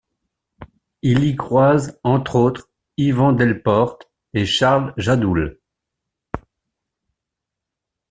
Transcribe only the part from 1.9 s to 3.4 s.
entre autres Yvan